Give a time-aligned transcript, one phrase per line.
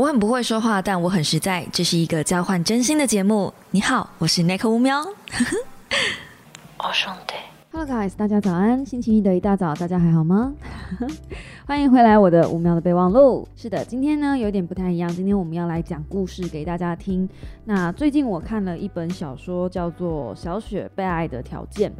[0.00, 1.62] 我很不会说话，但我很实在。
[1.70, 3.52] 这是一个交换真心的节目。
[3.70, 4.98] 你好，我是 Nick 乌喵。
[6.78, 7.34] 我兄弟
[7.70, 8.82] ，Hello guys，大家早安！
[8.86, 10.54] 星期一的一大早，大家还好吗？
[11.68, 13.46] 欢迎回来我的五秒的备忘录。
[13.54, 17.28] 是的，今天呢有点不太一样，今天我们要来讲故事给大家听。
[17.66, 21.90] 那最近我看了一本小说，叫做《小雪被爱的条件》。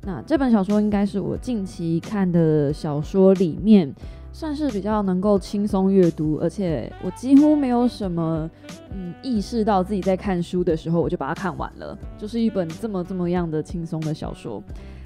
[0.00, 3.94] 那这本小说应该是我近期看的小说里面。
[4.32, 8.48] 算是比较能够轻松阅读，而且我几乎没有什么
[8.92, 11.98] 嗯意识到自己在看书的时候，我就把它看完了。
[12.16, 14.62] 就是一本这么这么样的轻松的小说。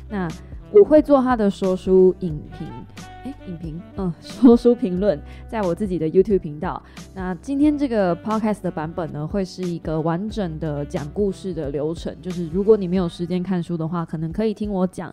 [0.09, 0.29] 那
[0.71, 2.67] 我会做他的说书影评，
[3.25, 6.81] 哎，影评，嗯，说书评论，在我自己的 YouTube 频道。
[7.15, 12.15] 那今天这个 Podcast 的版本呢，会是一个完整的讲故事的流程。
[12.21, 15.13] 就是如果你没有时间看书的话，可能可以听我讲。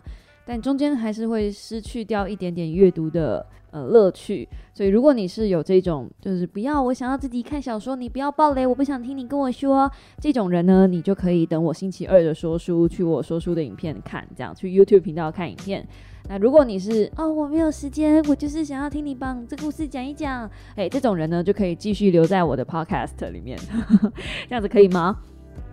[0.52, 15.88] 但中间还是会失去掉一点点阅读的呃乐趣，所以如果你是有这种就是不要我想要自己看小说，你不要暴雷，我不想听你跟我说这种人呢，你就可以等我星期二的说书去我说书的影片看，这样去 YouTube 频道看影片。
[16.28, 23.58] 那如果你是哦我没有时间，我就是想要听你帮这故事讲一讲，哎，这种人呢就可以继续留在我的 Podcast 里面，
[24.50, 25.16] 这样子可以吗？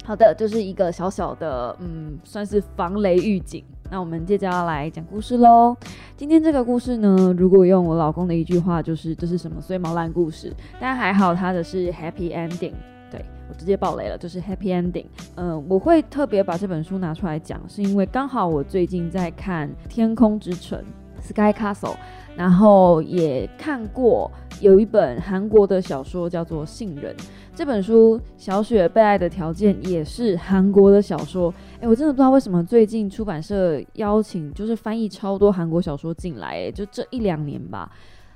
[0.05, 3.61] 好的，就是一个小小的嗯，算是防雷预警。
[3.91, 5.75] 那我们接着要来讲故事喽。
[6.15, 10.53] 今天这个故事呢，如果用我老公的一句话，就是这是什么碎毛烂故事。
[10.79, 12.73] 但还好，它的是 happy ending。
[13.11, 15.05] 对我直接爆雷了，就是 happy ending。
[15.35, 20.79] 嗯，我会特别把这本书拿出来讲，是因为刚好我最近在看《天空之城》
[21.27, 21.95] （Sky Castle），
[22.39, 27.13] 然后也看过有一本韩国的小说叫做《杏仁》。
[27.53, 31.53] 这本书《小雪被爱的条件》也是韩国的小说。
[31.81, 37.91] 哎，我真的不知道为什么最近出版社邀请就是翻译超多韩国小说进来，就这一两年吧。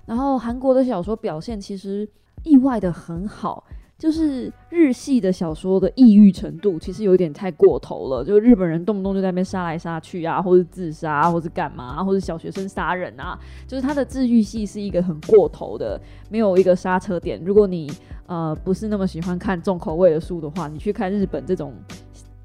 [0.06, 2.06] 然后韩国的小说表现其实
[2.44, 3.64] 意外的很好。
[4.04, 15.98] 就是日系的小说的抑郁程度其实有点太过头了，就日本人动不动就在那边杀来杀去啊，或者自杀，或者干嘛，或者小学生杀人啊，就是他的治愈系是一个很过头的，
[16.30, 17.42] 没有一个刹车点。
[17.46, 17.90] 如果你
[18.26, 21.74] 呃不是那么喜欢看重口味的书的话，你去看日本这种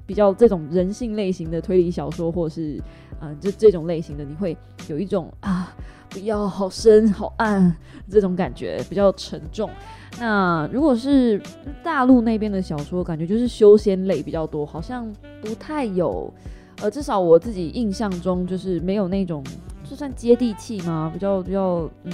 [0.05, 2.81] 比较这种人性类型的推理小说，或者是
[3.19, 4.55] 嗯这这种类型的，你会
[4.87, 5.75] 有一种啊
[6.09, 7.75] 不要好深好暗
[8.09, 9.69] 这种感觉，比较沉重。
[10.17, 11.41] 那如果是
[11.83, 15.09] 大陆那边的小说，感觉就是修仙类比较多，好像
[15.41, 16.33] 不太有，
[16.81, 19.41] 呃，至少我自己印象中就是没有那种，
[19.89, 21.09] 就算接地气吗？
[21.13, 22.11] 比较比较，嗯，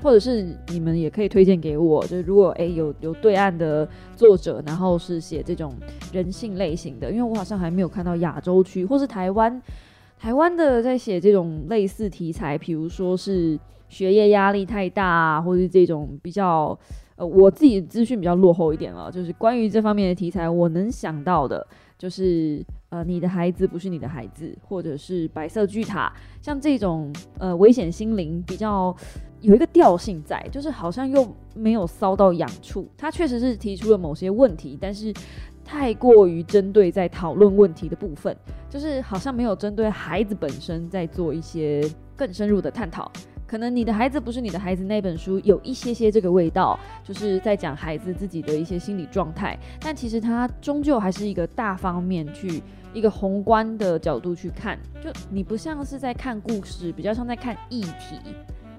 [0.00, 5.74] 或者是你们也可以推荐给我，就如果哎有有对岸的作者，然后是写这种
[6.12, 9.60] 人性类型的，因为我好像还没有看到亚洲区或是台湾
[10.20, 16.78] 台湾的在写这种类似题材，比如说是学业压力太大，或是这种比较。
[17.16, 21.66] 呃，我自己资讯比较落后一点了，就是关于这方面的题材，我能想到的，
[21.98, 28.94] 就是呃，你的孩子不是你的孩子，或者是白色巨塔，像这种呃危险心灵比较
[29.40, 35.12] 有一个调性在，就是好像又没有骚到痒处，他确实是提出了某些问题，但是
[35.64, 38.36] 太过于针对在讨论问题的部分，
[38.68, 41.82] 就是好像没有针对孩子本身在做一些
[42.16, 43.10] 更深入的探讨。
[43.52, 52.62] 可能你的孩子不是你的孩子那本书有一些些这个味道，就是在讲孩子自己的一些心理状态，但其实它终究还是一个大方面去
[52.94, 58.18] 一个宏观的角度去看，就你不像是在看故事，比较像在看议题。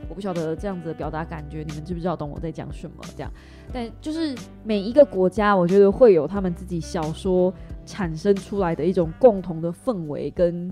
[0.09, 2.95] 我不晓得这样子的表达感觉，你们知不知道懂我在讲什么？
[3.16, 3.31] 这样，
[3.72, 7.53] 但就是每一个国家，我觉得会有他们自己小说
[7.85, 10.67] 产生出来的一种共同的氛围跟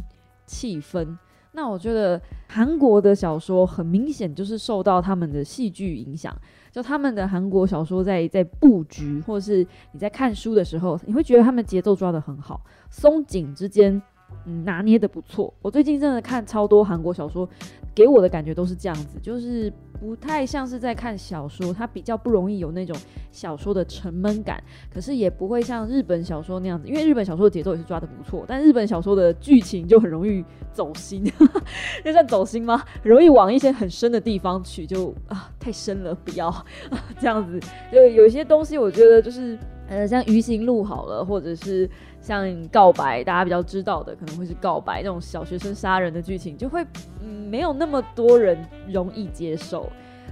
[0.47, 1.15] 气氛。
[1.53, 6.35] 那我觉得韩国的小说很明显就是受到他们的戏剧影响，
[6.71, 14.01] 就他们的韩国小说在在布局，或是你在看书的时候，你会觉得他们节奏抓得很好，松紧之间。
[14.45, 15.53] 嗯，拿捏的不错。
[15.61, 17.47] 我最近真的看超多韩国小说，
[17.93, 22.95] 给我的感觉都是这样子，就是不太像是在看小说，它比较不容易有那种
[23.31, 24.61] 小说的沉闷感。
[24.93, 30.43] 可是也不会像日本小说那样子，因为日本小说的节奏也是抓的不错，但日本小说的剧情就很容易
[30.73, 31.23] 走心，
[32.03, 32.83] 那算走心吗？
[33.03, 36.53] 容易往一些很深的地方去，就啊太深了，不要
[37.19, 37.59] 这样子。
[37.91, 39.57] 就有一些东西，我觉得就是
[39.91, 41.87] 呃，像《鱼行路》好了，或者是。
[42.23, 46.85] 像告白，大家比较知道的可能会是告白那种小学生杀人的剧情，就会
[47.19, 48.55] 嗯没有那么多人
[48.87, 49.89] 容易接受。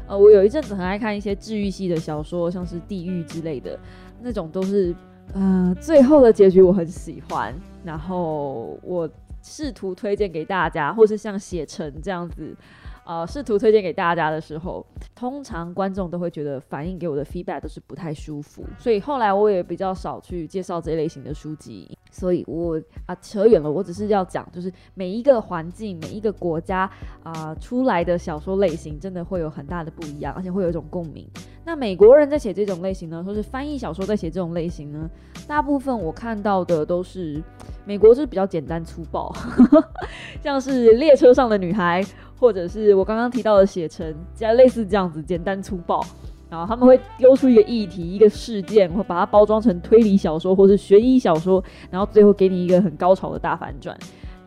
[0.08, 3.76] 呃，我有一阵子很爱看一些治愈系的小说，像是《地狱》之类的
[4.22, 4.96] 那种，都是
[5.34, 7.52] 呃最后的结局我很喜欢，
[7.84, 9.10] 然后我
[9.42, 12.56] 试图推荐给大家，或是像写成这样子。
[13.10, 14.86] 呃试图推荐给大家的时候，
[15.16, 21.98] 通常观众都会觉得反映给我的 feedback 都是不太舒服，所以后来我也比较少去介绍这类型的书籍。
[22.12, 26.90] 所以我啊扯远了，我只是要讲，就是每一个环境、每一个国家
[27.24, 31.28] 啊出来的小说类型，真的会有很大的不一样，而且会有一种共鸣。
[31.66, 35.10] 那美国人在写这种类型呢，或是翻译小说在写这种类型呢，
[35.48, 37.42] 大部分我看到的都是
[37.86, 39.32] 美国是比较简单粗暴，
[40.42, 42.04] 像是列车上的女孩，
[42.40, 46.04] 或者是我刚刚提到的写成，加类似这样子简单粗暴。
[46.50, 53.96] 然后他们会丢出一个议题、一个事件，会把它包装成推理小说或是悬疑小说，然后最后给你一个很高潮的大反转，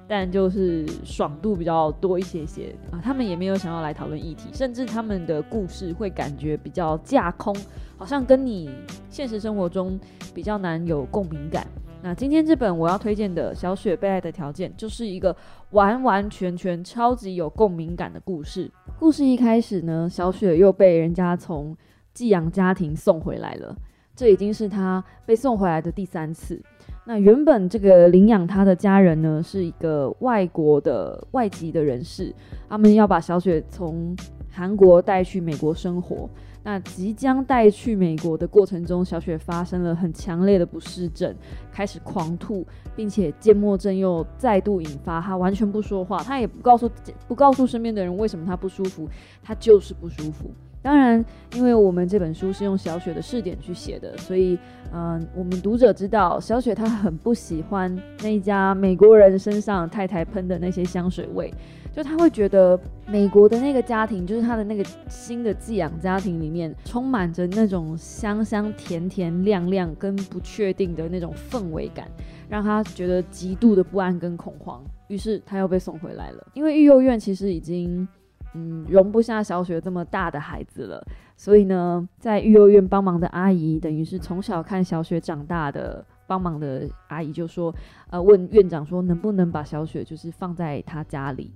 [0.09, 2.99] 但就是爽度比较多一些些啊。
[3.01, 7.57] 他们也没有想要来讨论议题，甚至他们的故事会感觉比较架空，
[7.97, 8.69] 好像跟你
[9.09, 9.97] 现实生活中
[10.35, 11.65] 比较难有共鸣感。
[12.05, 15.35] 那今天这本我要推荐的《小雪被爱的条件》就是一个
[15.71, 18.69] 完完全全超级有共鸣感的故事。
[18.99, 21.77] 故事一开始呢，小雪又被人家从
[22.13, 23.77] 寄养家庭送回来了，
[24.17, 26.61] 这已经是她被送回来的第三次。
[27.05, 32.35] 那原本这个领养他的家人呢，是一个外国的外籍的人士，
[32.69, 34.17] 他们要把小雪从
[34.51, 36.29] 韩国带去美国生活。
[36.65, 41.35] 那即将带去美国的过程中，小雪发生了很强烈的不适症，
[41.73, 46.91] 开始狂吐，并且缄默症又再度引发，她完全不说话，她也不告诉
[47.27, 49.09] 不告诉身边的人为什么她不舒服，
[49.43, 50.51] 她就是不舒服。
[50.81, 51.25] 当然，
[51.55, 54.59] 因为我们这本书是用小雪的试点去写的，所以，
[54.93, 61.55] 嗯，我们读者知道小雪她很不喜欢那一家美国人身上太太喷的那些香水味，
[61.93, 72.09] 就他会觉得美国的那个家庭，就是他的那个新的寄养家庭里面，充满着那种香香甜甜亮亮跟不确定的那种氛围感，
[72.49, 74.83] 让他觉得极度的不安跟恐慌。
[75.09, 78.09] 于是他又被送回来了，因为育幼院其实已经。
[78.55, 81.03] 嗯，容不下小雪这么大的孩子了，
[81.39, 87.75] 所以呢，在育幼院帮忙的阿姨，等于是从小看小雪长大的帮忙的阿姨，就说，
[88.11, 91.51] 呃，问院长说，能不能把小雪就是放在他家里，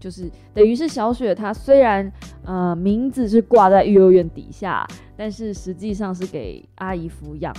[0.00, 2.12] 就是等于是小雪她虽然
[2.44, 4.84] 呃名字是挂在育幼院底下，
[5.16, 7.54] 但是实际上是给阿姨抚养，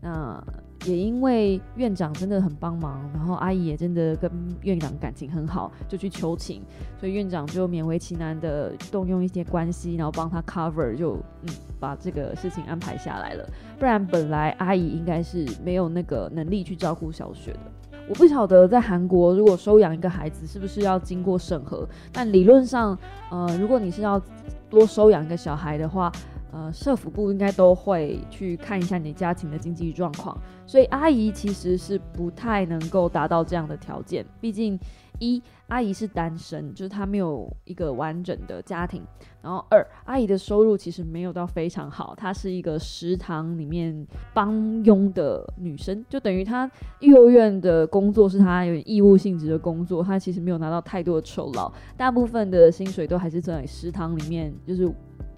[0.00, 0.42] 那。
[0.84, 4.28] 也因为院长真的很帮忙，然后阿姨也真的跟
[4.62, 6.60] 院长感情很好，就去求情，
[6.98, 13.48] 所以院长就勉为其难的动用一些关系，然后帮他 cover，就嗯把这个事情安排下来了。
[13.78, 17.71] 不然本来阿姨应该是没有那个能力去照顾小雪的。
[18.08, 22.98] 我不晓得在韩国如果收养一个孩子是不是要经过审核，但理论上，
[23.30, 24.20] 呃，如果你是要
[24.68, 26.10] 多收养一个小孩的话。
[26.54, 34.22] 呃，社福部应该都会去看一下你家庭的经济状况，所以阿姨其实是不太能够达到这样的条件。
[34.38, 34.78] 毕竟，
[35.18, 35.42] 一
[35.72, 39.00] 阿姨是单身，就是她没有一个完整的家庭；
[39.40, 46.70] 然后二阿姨的收入其实没有到非常好，她是一个食堂里面帮佣的女生，就等于她
[47.00, 54.92] 幼儿园的工作是她有义务性质的工作，她其实没有拿到太多的酬劳，大部分的薪水都还是在食堂里面，就是。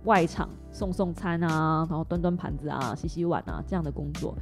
[0.05, 4.37] 外场送送餐啊，然后端端盘子啊，洗洗碗啊，这样的工作，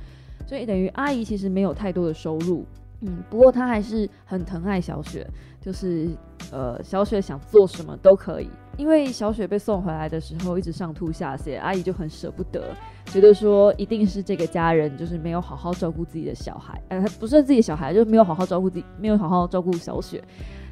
[0.45, 2.67] 所以等于阿姨其实没有太多的收入，
[3.03, 5.27] 嗯，不过他还是很疼爱小雪，
[5.61, 6.09] 就是
[6.53, 8.49] 呃，小雪想做什么都可以。
[8.79, 12.75] 因为小雪被送回来的时候一直上吐下泻，阿姨就很舍不得，
[13.07, 20.23] 觉得说一定是这个家人就是没有好好照顾自己的小孩，呃，不是自己小孩，就是没有好好照顾自己，没有好好照顾小雪。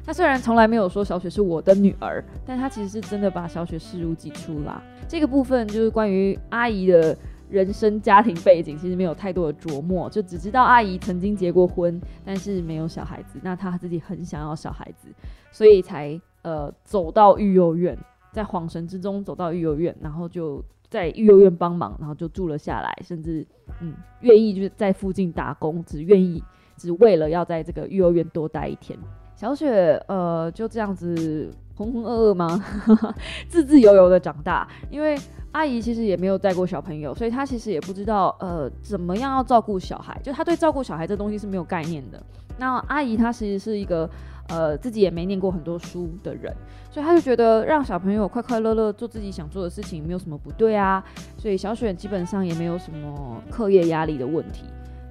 [0.03, 4.81] 他虽然从来没有说小雪是我的女儿，但他其实是真的把小雪视如己出啦。
[5.07, 7.15] 这个部分就是关于阿姨的
[7.51, 13.37] 人生家庭背景，其实没有太多的琢磨，就只知道阿姨曾经结过婚，但是没有小孩子。
[13.43, 15.09] 那她自己很想要小孩子，
[15.51, 17.97] 所以才呃走到育幼院，
[18.31, 23.45] 在恍神之中走到育幼院，然后就在育幼院帮忙，然后就住了下来，甚至
[23.81, 26.41] 嗯愿意就是在附近打工，只愿意
[26.77, 28.97] 只为了要在这个育幼院多待一天。
[29.35, 32.63] 小雪，呃，就这样子浑浑噩噩吗？
[33.49, 35.17] 自自由由的长大，因为
[35.51, 42.21] 阿姨其实也没有带过小朋友，所以她其实也不知道，呃，怎么样要照顾小孩，就她对照顾小孩这东西是没有概念的。
[42.57, 44.09] 那阿姨她其实是一个，
[44.47, 46.55] 呃，自己也没念过很多书的人，
[46.89, 51.03] 所以她就觉得让小朋友快快乐乐做自己想做的事情没有什么不对啊。
[51.37, 54.63] 所以小雪基本上也没有什么课业压力的问题。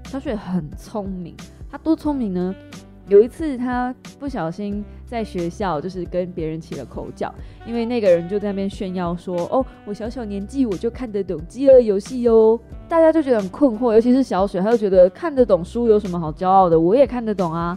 [0.04, 1.34] 小雪很聪明，
[1.70, 2.54] 她多聪明呢？
[3.10, 7.34] 有一次，他不小心在学校就是跟别人起了口角，
[7.66, 16.78] 因为那个人就在那边炫耀说：“哦，我小小年纪我就看得懂饥饿游戏哟。”大家就觉得很困惑，尤其是小雪，他就觉得看得懂书有什么好骄傲的？
[16.78, 17.76] 我也看得懂啊。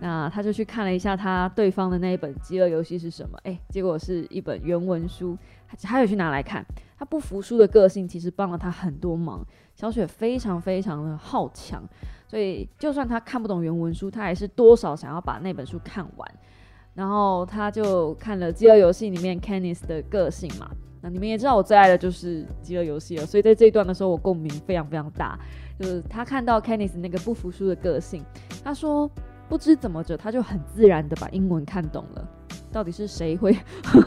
[0.00, 5.38] 那他就去看了一下他对方的那一本饥饿游戏是什么，哎，结果是一本原文书，
[5.82, 6.66] 他有去拿来看。
[6.98, 9.46] 他不服输的个性其实帮了他很多忙。
[9.74, 11.82] 小雪非常非常的好强，
[12.34, 16.28] 所以就算他看不懂原文书，他还是多少想要把那本书看完。
[16.92, 20.68] 然后他就看了饥饿游戏里面 k e n n i s 的个性嘛，
[21.00, 25.38] 那你们也知道我最爱的就是饥饿游戏了，所以在这一段的时候我共鸣非常非常大。
[25.78, 28.24] 就是他看到 k e n n i s 那个不服输的个性，
[28.64, 29.08] 他说
[29.48, 32.28] 不知怎么着，他就很自然的把英文看懂了。
[32.72, 33.56] 到底是谁会？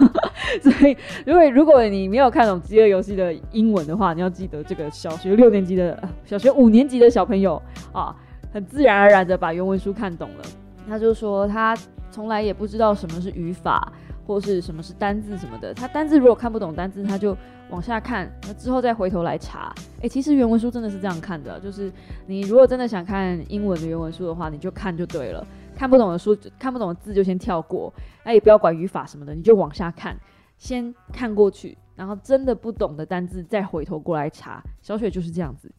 [0.61, 7.61] 所以，如果如果你没有看懂饥饿游戏的英文的话，你要记得这个小学六年级的、小学五年级的小朋友
[7.93, 8.13] 啊，
[8.51, 10.43] 很自然而然的把原文书看懂了。
[10.87, 11.77] 他就说他
[12.11, 13.91] 从来也不知道什么是语法，
[14.27, 15.73] 或是什么是单字什么的。
[15.73, 17.35] 他单字如果看不懂单字，他就
[17.69, 19.73] 往下看，那之后再回头来查。
[20.01, 21.91] 哎，其实原文书真的是这样看的，就是
[22.25, 25.47] 你如果真的想看英文的原文书的话，你就看就对了。
[25.75, 27.93] 看不懂的书，看不懂的字就先跳过，
[28.25, 30.17] 那也不要管语法什么的，你就往下看，
[30.57, 34.63] 先看过去，然后真的不懂的单字再回头过来查。
[34.81, 35.69] 小雪就是这样子，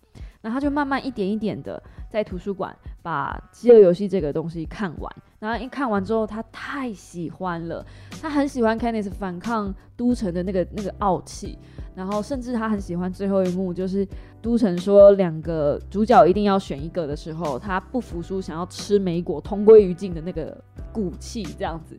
[0.43, 5.11] 然后他就慢慢一点一点的在图书馆把《饥饿游戏》这个东西看完。
[5.39, 7.87] 然后一看完之后，他太喜欢了，
[8.21, 11.57] 他很喜欢 Candice 反抗都城的那个那个傲气。
[11.95, 14.07] 然后，甚至他很喜欢最后一幕，就是
[14.41, 20.57] 都城说两个主角一定要选一个的时候，他不服输，想要吃梅果，同归于尽的那个
[20.93, 21.99] 骨气，这样子，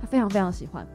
[0.00, 0.86] 他非常非常喜欢，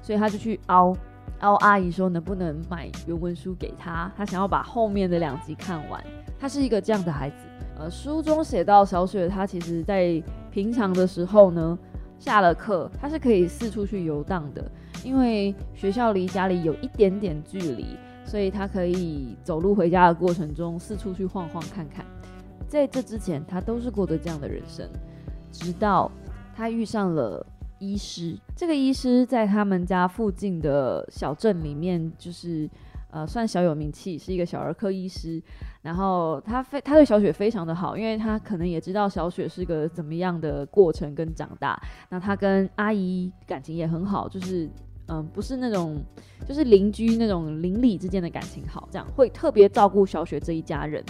[0.00, 0.96] 所以他就去凹
[1.40, 6.02] 然后阿姨说能不能买原文书给他，他想要把后面的两集看完。
[6.38, 7.36] 他是一个这样的孩子。
[7.76, 11.78] 呃，书中写到小雪，她其实在平常的时候呢，
[12.18, 14.70] 下了课，她是可以四处去游荡的。
[15.02, 22.06] 因为学校离家里有一点点距离，所以他可以走路回家的过程中四处去晃晃看看。
[22.66, 24.88] 在这之前，他都是过着这样的人生，
[25.52, 26.10] 直到
[26.56, 27.44] 他遇上了
[27.78, 28.36] 医师。
[28.56, 32.68] 这个医师在他们家附近的小镇里面，就是
[33.10, 35.42] 呃算小有名气，是一个小儿科医师。
[35.82, 41.80] 然后他非他对小雪非常的好，因为他可能也知道小雪是个怎么样的过程跟长大。
[42.08, 44.68] 那他跟阿姨感情也很好，就是。
[45.06, 46.02] 嗯，不是那种，
[46.48, 51.04] 就是邻居那种邻里之间的感情好，这样会特别照顾小雪这一家人。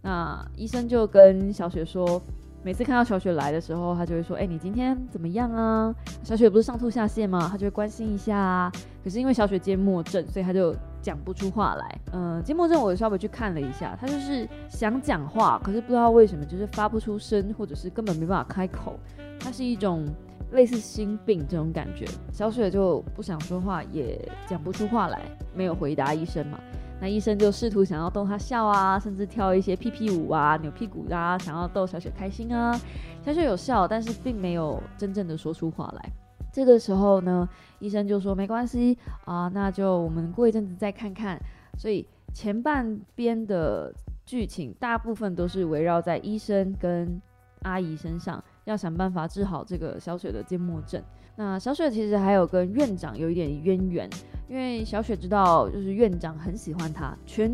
[0.00, 2.18] 那医生就跟小雪说，
[2.66, 5.94] 每次看到小雪来的时候，他就会说：“哎，你今天怎么样啊？”
[6.24, 7.46] 小雪不是上吐下泻吗？
[7.48, 8.72] 他就会关心一下啊。
[9.04, 12.00] 可是因为小雪缄默症，所以他就讲不出话来。
[12.12, 18.98] 嗯，缄默症我稍微去看了一下，他就是想讲话，可是不知道为什么就是发不出声，或者是根本没办法开口。
[19.38, 20.04] 它是一种。
[20.52, 25.20] 类似心病这种感觉，小雪就不想说话，也讲不出话来，
[25.52, 26.58] 没有回答医生嘛。
[27.00, 32.78] 那医生就试图想要逗她笑啊，甚至跳一些屁屁舞啊、扭屁股啊，想要逗小雪开心啊。
[33.22, 36.10] 小雪有笑，但是并没有真正的说出话来。
[36.52, 37.48] 这个时候呢，
[37.80, 41.38] 医生就说没关系啊，那就我们过一阵子再看看。
[41.76, 43.92] 所以前半边的
[44.24, 47.20] 剧情大部分都是围绕在医生跟
[47.62, 48.42] 阿姨身上。
[48.64, 51.00] 要想办法治好这个小雪的缄默症。
[51.38, 54.08] 那小雪其实还有跟院长有一点渊源，
[54.48, 57.14] 因为小雪知道，就是院长很喜欢她。
[57.26, 57.52] 全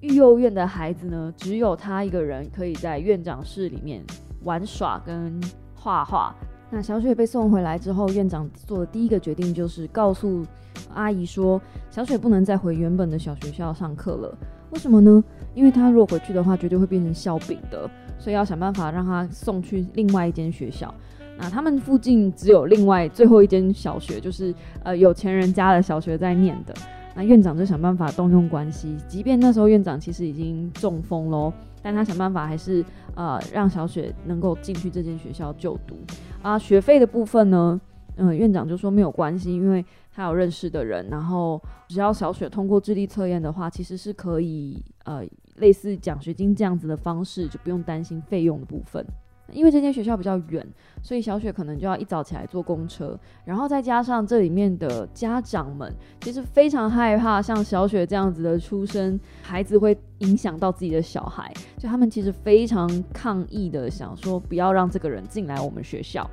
[0.00, 4.04] 育幼院的孩子呢，只有她一个人可以在院长室里面
[4.42, 5.40] 玩耍跟
[5.74, 6.34] 画画。
[6.70, 10.44] 那小雪被送回来之后，院长做的第一个决定就是告诉
[10.92, 11.58] 阿姨说，
[11.90, 14.38] 小雪不能再回原本的小学校上课了。
[14.72, 15.24] 为什么呢？
[15.54, 17.90] 因为她如果回去的话，绝对会变成笑柄的。
[18.18, 20.94] 所以要想办法让她送去另外一间学校。
[21.38, 26.74] 那他们附近只有另外最后一间小学，就是呃有钱人家的小学在念的。
[27.14, 32.84] 那院长就想办法动用关系，即便那时候院长其实已经中风喽，但他想办法还是
[33.14, 35.96] 呃让小雪能够进去这间学校就读。
[36.40, 37.80] 啊，学费的部分呢，
[38.16, 39.84] 嗯，院长就说没有关系，因为
[40.14, 45.24] 他有认识的人，然后只要小雪通过智力测验的话，其实是可以呃。
[45.56, 49.04] 类似奖学金这样子的方式，就不用担心费用的部分。
[49.52, 50.66] 因为这间学校比较远，
[51.02, 66.28] 所以小雪可能就要一早起来坐公车，然后再加上这里面的家长们其实非常害怕像小雪这样子的出生，孩子会影响到自己的小孩，就他们其实非常抗议的，想说不要让这个人进来我们学校。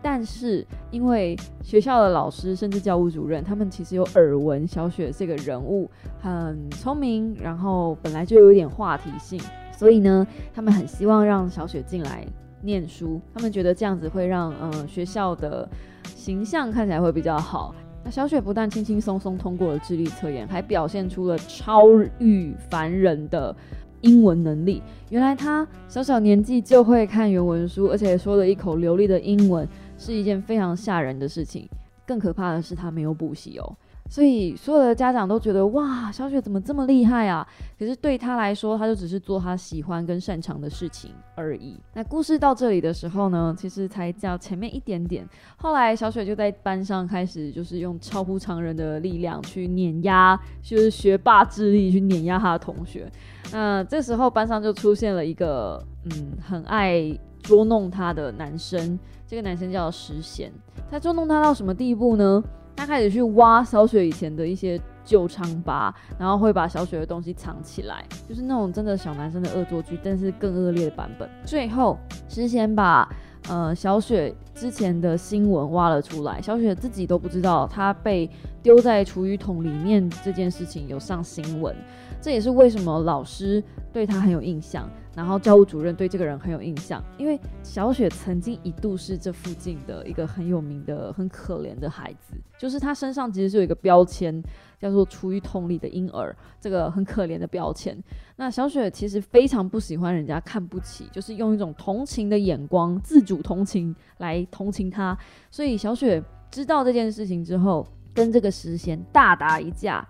[0.00, 9.40] 但是，因为学校的老师甚至教务主任，他们其实有耳闻小雪这个人物很聪明，然后本来就有点话题性，
[9.76, 12.24] 所以呢，他们很希望让小雪进来
[12.62, 13.20] 念书。
[13.34, 15.68] 他们觉得这样子会让嗯学校的
[16.04, 17.74] 形象看起来会比较好。
[18.04, 21.88] 那小雪不但轻轻松松通过了智力测验，还表现出了超
[22.18, 23.54] 遇凡人的
[24.02, 24.82] 英文能力。
[25.10, 31.68] 原来她小小年纪就会看原文书，而且说了一口流利的英文，是一件非常吓人的事情。
[32.06, 33.76] 更可怕的是，她没有补习哦。
[34.08, 37.46] 所以所有的家长都觉得哇，小雪怎么这么厉害啊？
[37.78, 41.78] 可是对他来说，他就只是做他喜欢跟擅长的事情而已。
[41.94, 45.28] 那故事到这里的时候呢，其实才叫前面一点点。
[45.56, 53.10] 后来小雪就在班上开始，就是用超乎常人的力量去碾压，就是学霸智力去碾压他的同学。
[53.52, 58.98] 那这时候班上就出现了一个嗯，很爱捉弄他的男生。
[59.26, 60.50] 这个男生叫石贤，
[60.90, 62.42] 他捉弄他到什么地步呢？
[62.78, 71.28] 他开始去挖小雪以前的一些旧伤疤，然后会把小雪的东西藏起来，就是那种真的小男生的恶作剧，但是更恶劣的版本。
[71.44, 73.12] 最后，之前把
[73.48, 78.30] 呃小雪之前的新闻挖了出来，小雪自己都不知道她被
[78.62, 81.74] 丢在厨余桶里面这件事情有上新闻。
[82.20, 83.60] 这也是为什么老师
[83.92, 94.40] 对他很有印象，然后教务主任对这个人很有印象，因为小雪曾经一度是这附近的一个很有名的、很可怜的孩子，就是他身上其实是有一个标签，
[94.78, 98.00] 叫做“出于同理的婴儿”，这个很可怜的标签。
[98.36, 105.18] 那小雪其实非常不喜欢人家看不起，就是用一种同情的眼光、自主同情来同情他。
[105.50, 107.84] 所以小雪知道这件事情之后，
[108.14, 110.06] 跟这个石贤大打一架。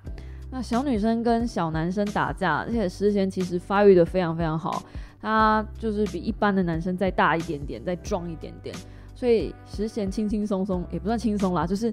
[0.50, 4.82] 那小女生跟小男生打架，而且石贤其实发育的非常非常好，
[5.20, 8.74] 他就是比一般的男生再大一点点，再壮一点点，
[9.14, 11.92] 所以石贤轻轻松松也不算轻松啦，就是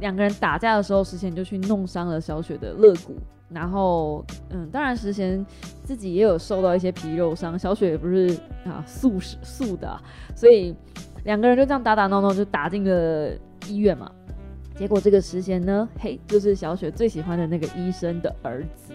[0.00, 3.16] 两个人打架的时候，石贤就去弄伤了小雪的肋骨，
[3.48, 5.44] 然后嗯，当然石贤
[5.82, 9.98] 自己也有受到一些皮肉伤，小雪也不是啊素素的，
[10.36, 10.76] 所以
[11.24, 13.32] 两个人就这样打打闹闹就打进了
[13.66, 14.12] 医院嘛。
[14.76, 18.92] 结果这个时贤呢，嘿，就是小雪最喜欢的那个医生的儿子。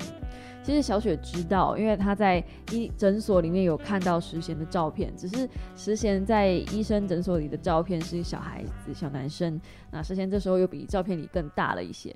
[0.62, 9.60] 其实小雪知道，因为她在医诊所里面有看到石贤的照片，只是石贤在医生诊所里的照片是小孩子、小男生，
[9.90, 12.14] 那石贤这时候又比照片里更大了一些，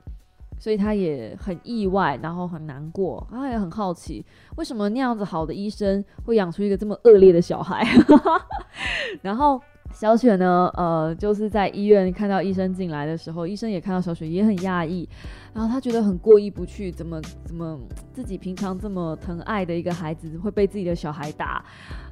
[0.59, 4.23] 所以他也很意外，然后很难过，他也很好奇，
[4.57, 7.87] 为什么那样子好的医生会养出一个这么恶劣的小孩，
[9.23, 9.59] 然后。
[9.93, 15.07] 小雪呢，呃，就是在医院看到医生进来的时候，医生也看到小雪，也很讶异，
[15.53, 17.79] 然后他觉得很过意不去，怎么怎么
[18.11, 21.63] 自己平常这么疼爱的一个孩子会被自己的小孩打，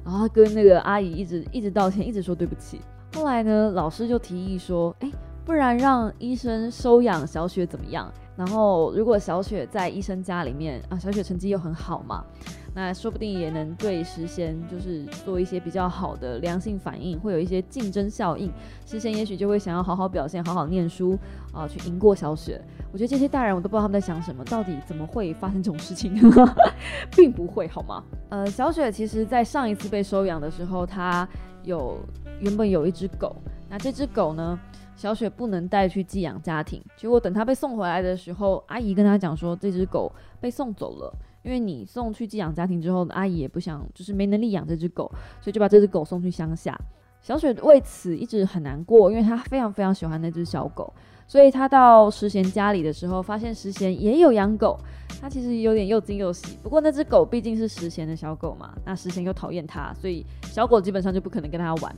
[0.04, 2.80] 然后跟那个阿姨一直一直道歉，一直说对不起。
[3.14, 5.10] 后来呢，老师就提议说，哎，
[5.44, 8.10] 不然让医生收养小雪怎么样？
[8.36, 12.24] 然后如果小雪在医生家里面啊，小雪成绩又很好嘛。
[12.74, 18.50] 那说不定也能对时贤，就是做一些比较好的良性反应，会有一些竞争效应。
[18.86, 21.18] 时贤也许就会想要好好表现，好好念书
[21.52, 22.58] 啊，去赢过小雪。
[22.90, 26.14] 我觉得这些大人我都不知道他们在想什么，到底怎么会发生这种事情？
[27.14, 28.02] 并不会好吗？
[28.30, 31.28] 呃，小雪其实在上一次被收养的时候，她
[31.64, 31.98] 有
[32.40, 33.36] 原本有一只狗，
[33.68, 34.58] 那这只狗呢，
[34.96, 36.82] 小雪不能带去寄养家庭。
[36.96, 41.14] 结果等她被送回来的时候，阿姨跟她讲说，这只狗被送走了。
[41.42, 46.78] 因为你送去寄养家庭之后，阿姨也不想，就是没能力养这只狗，所以就把这只狗送去乡下。
[47.20, 50.92] 小雪为此一直很难过，因为她非常非常喜欢那只小狗，
[51.26, 54.76] 所以她到石贤家里的时候，发现石贤也有养狗，
[55.20, 56.58] 她其实有点又惊又喜。
[56.64, 61.94] 不过那只狗毕竟是石贤的小狗嘛，那石贤又讨厌它，所以小狗基本上就不可能跟它玩。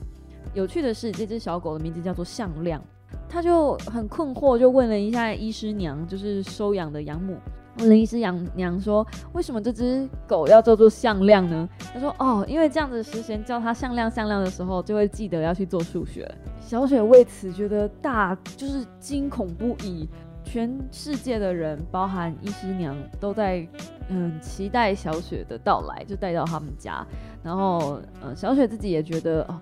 [0.53, 2.79] 有趣的是，这只小狗的名字叫做向亮，
[3.27, 7.35] 他就很困惑，就问了一下医师娘，就是收养的养母。
[7.77, 16.29] 林医师养娘说：“为什么这只狗要叫做向量呢？”他说：“哦，因为这样子，时贤叫它向量向量的时候，就会记得要去做数学。”
[16.61, 20.07] 小雪为此觉得大就是惊恐不已。
[20.43, 23.67] 全世界的人，包含医师娘，都在
[24.09, 27.05] 嗯期待小雪的到来，就带到他们家。
[27.43, 29.59] 然后，呃，小雪自己也觉得哦，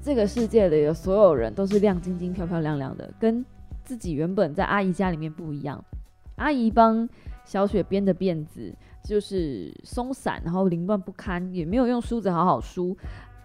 [0.00, 3.44] 这个世界里的所有人都是亮晶晶、漂漂亮亮的，跟
[3.82, 5.82] 自己原本在阿姨家里面不一样。
[6.36, 7.08] 阿姨帮。
[7.46, 8.70] 小雪编的辫子
[9.02, 12.94] 就是松散，然后凌乱不堪，也没有用梳子好好梳。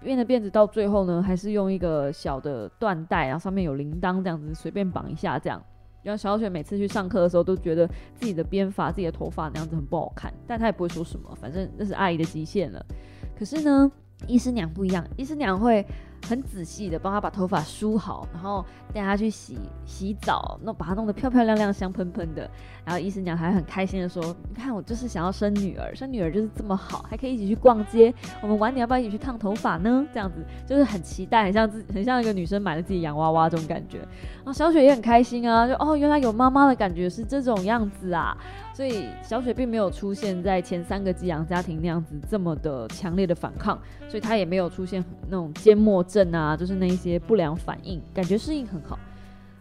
[0.02, 5.64] 编的辫子到最后呢，还是用一个小的缎带，然后上面有铃铛，这样子随便绑一下，这样。
[6.02, 12.84] 然后小雪每次去上课的时候，都觉得自己的编法、自己的头发那样子很不好看，但她也不会说什么，反正那是阿姨的极限了。
[13.38, 13.92] 可是呢，
[14.26, 15.86] 医师娘不一样，医师娘会
[16.27, 22.49] 很仔细的帮他把头发梳好，然后带他去洗洗澡，弄把他弄得漂漂亮亮、香喷喷的。
[22.84, 28.13] 然后医生娘还很开心的说：“你看，我就是想要生女儿，生女儿就是这么好，还可以一起去逛街。
[28.41, 30.05] 我们晚点要不要一起去烫头发呢？
[30.13, 33.99] 这样子就是很期待，很像自很像一个女生买了自己洋娃娃这种感觉。
[33.99, 38.36] 然后小雪也很开心啊，就哦，原来有妈妈的感觉是这种样子啊。
[38.73, 48.97] 所以小雪并没有出现在前三个寄养家庭那样子这么的强烈的反抗，所以她也没有出现那种缄默症啊，就是那一些不良反应，感觉适应很好。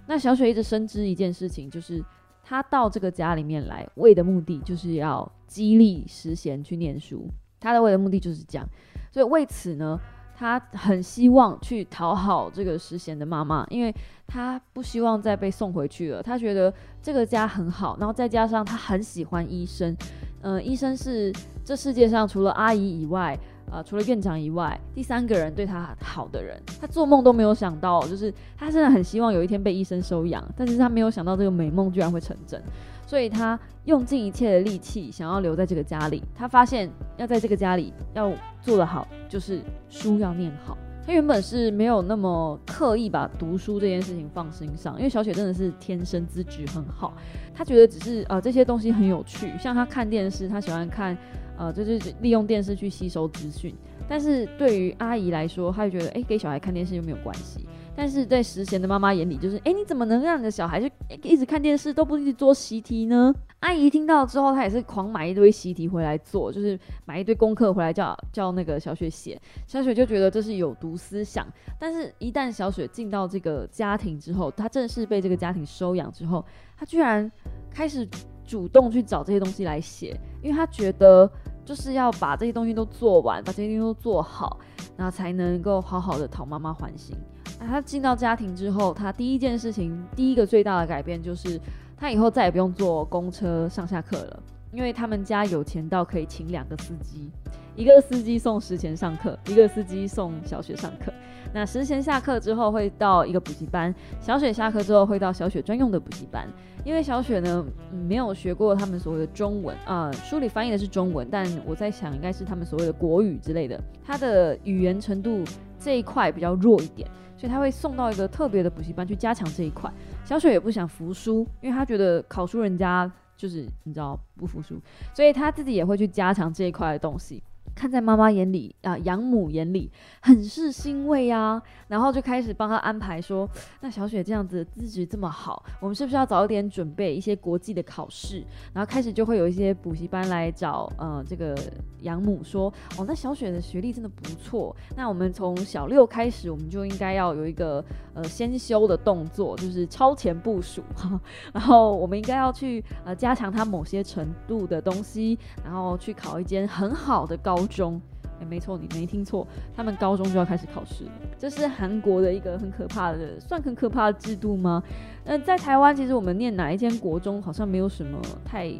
[0.06, 2.04] 那小雪一直深知一件事情，就是。
[2.42, 7.28] 她到这个家里面来，为的目的就是要激励石贤去念书。
[7.60, 8.66] 她的为的目的就是这样，
[9.12, 9.96] 所以为此呢，
[10.40, 13.94] 他很希望去讨好这个石贤的妈妈，因为
[14.26, 16.22] 他不希望再被送回去了。
[16.22, 16.72] 他觉得
[17.02, 19.94] 这个家很好，然后再加上他很喜欢医生，
[20.40, 21.30] 嗯，医生是
[21.62, 23.38] 这世界上除了阿姨以外。
[23.70, 32.60] 啊，除了院长以外，第三个人对他好的人，他做梦都没有想到，就是他真的很希望有一天被医生收养，但是他没有想到这个美梦居然会成真，
[33.10, 36.22] 所以他用尽一切的力气想要留在这个家里。
[36.32, 40.78] 他发现要在这个家里要做得好，就是书要念好。
[41.04, 47.12] 他原本是没有那么刻意把读书这件事情放心上，因为小雪真的是天生资质很好，
[47.52, 51.18] 他觉得只是呃这些东西很有趣，像他看电视，他喜欢看。
[51.58, 53.74] 呃，就是利用电视去吸收资讯，
[54.08, 57.66] 但是对于阿姨来说，她就觉得，哎，给小孩看电视又没有关系。
[57.96, 60.88] 但是在实贤的妈妈眼里，就是，哎，你怎么能让你的小孩就
[61.22, 63.34] 一直看电视，都不去做习题呢？
[63.60, 69.40] 阿姨听到之后，她也是狂买一堆习题回来做，就是买一堆功课回来叫叫那个小雪写。
[69.66, 71.46] 小雪就觉得这是有毒思想，
[71.78, 76.44] 但是一旦小雪进到这个家庭之后，她正式被这个家庭收养之后，
[76.76, 77.30] 她居然
[77.70, 78.08] 开始
[78.44, 81.30] 主动去找这些东西来写，因为她觉得。
[81.62, 84.58] 就是要把这些东西都做完，把这些东西都做好，
[84.96, 87.14] 然后才能够好好的讨妈妈欢心。
[87.58, 91.60] 那他进到家庭之后，他第一件事情，第一个最大的改变就是，
[91.96, 97.30] 他以后再也不用坐公车上下课了，因为他们家有钱到可以请两个司机，
[97.76, 101.12] 一个司机送石前上课，一个司机送小雪上课。
[101.52, 106.48] 那石贤下课之后会到一个补习班，小雪下课之后会到小雪专用的补习班。
[106.82, 107.62] 因为小雪呢
[108.08, 113.78] 没有学过他们所谓的中文啊，书里翻译的是中文，但我在想应该是他们所谓的国语之类的。
[114.02, 115.44] 他的语言程度
[115.80, 119.90] 这一块比较弱一点，所以他会送到一个特别的补习班去加强这一块。
[120.24, 124.78] 小水也不想服输，因为他觉得考输人家就是你知道不服输，
[125.14, 127.42] 所以他自己也会去加强这一块的东西。
[127.74, 133.48] 看在妈妈眼里啊，养母眼里很是欣慰啊，然后就开始帮他安排说，
[133.80, 138.44] 那小雪这样子资质这么好，我们是不是要早一点准备一些国际的考试？
[138.74, 141.56] 然后开始就会有一些补习班来找呃这个
[142.00, 150.82] 养母说，哦，那小雪的学历真的不错，那我们从小六开始，我们就应该要有一个呃先修的动作，就是超前部署，
[151.54, 157.59] 然后我们应该要去呃加强他某些程度的东西，然后去考一间很好的高。
[157.60, 158.00] 高中，
[158.40, 159.46] 哎，没错，你没听错，
[159.76, 161.10] 他们高中就要开始考试了。
[161.38, 164.82] 这是韩国的一个很可怕的，算很可怕的制度吗？
[165.26, 168.72] 那，在台湾，其实我们念哪一间国中，好像没有什么太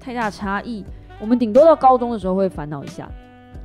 [0.00, 0.82] 太大差异。
[1.20, 3.06] 我们顶多到高中的时候会烦恼一下，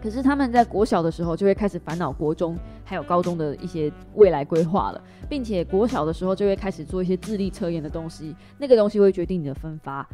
[0.04, 10.06] 可是他们在国小的时候就会开始烦恼国中还有高中的一些未来规划了，并且国小的时候就会开始做一些智力测验的东西，那个东西会决定你的分发。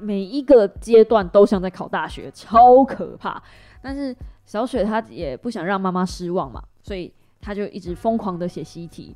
[0.00, 3.42] 每一个阶段都像在考大学，超可怕。
[3.82, 9.14] 但是小雪她也不想让妈妈失望嘛，所以她就一直疯狂的写习题，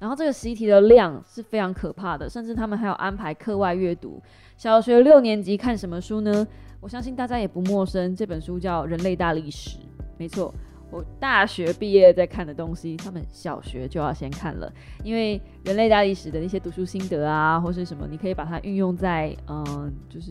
[0.00, 4.20] 然后这个习题的量是非常可怕的，甚至他们还有安排课外阅读。
[4.56, 6.46] 小学六年级看什么书呢？
[6.80, 9.78] 我相信大家也不陌生，这本书叫《人类大历史》，
[10.18, 10.52] 没错。
[10.94, 20.30] 我大学毕业在看的东西，他们小学就要先看了，因为人类大历史的那些读书心得啊，或是什么，你可以把它运用在嗯，就是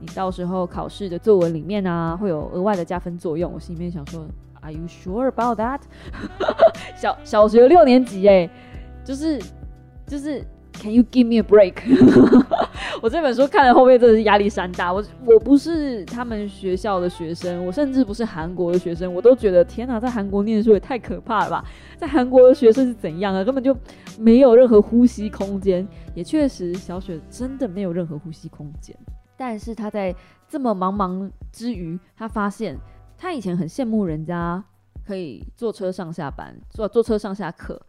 [0.00, 3.52] 你到时候考试的作文里面啊，会有额外的加分作用。
[3.52, 4.26] 我心里面想说
[4.60, 5.82] ，Are you sure about that？
[6.96, 8.50] 小小学六年级哎，
[9.04, 9.40] 就是
[10.04, 10.44] 就是。
[10.72, 11.74] Can you give me a break？
[13.00, 14.92] 我这本书看了后面真的是压力山大。
[14.92, 21.64] 我我不是他们学校的学生，我甚至不是韩国的学生，我都觉得天哪，在韩国念书也太可怕了吧！
[21.96, 23.44] 在韩国的学生是怎样啊？
[23.44, 23.76] 根本就
[24.18, 25.86] 没有任何呼吸空间。
[26.14, 28.96] 也确实，小雪真的没有任何呼吸空间。
[29.36, 30.14] 但是他在
[30.48, 32.76] 这么茫茫之余，他发现
[33.16, 34.62] 他以前很羡慕人家
[35.06, 37.80] 可以坐车上下班，坐坐车上下课。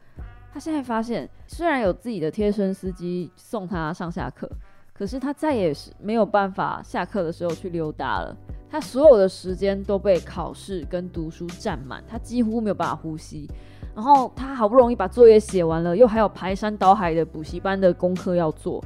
[0.54, 4.48] 他现在发现，虽然有自己的贴身司机送他上下课，
[4.94, 8.38] 可是他再也是没有办法下课的时候去溜达了。
[8.70, 13.50] 他所有的时间都被考试跟读书占满，他几乎没有办法呼吸。
[13.96, 18.84] 然后他好不容易把作业写完了，又还有排山倒海的补习班的功课要做，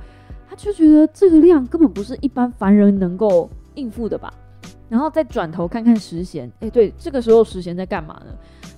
[0.49, 4.33] 他就觉得这个量根本不是一般凡人能够应付的吧。
[4.89, 8.33] 然后再转头看看时贤，哎，对，这个时候时贤在干嘛呢？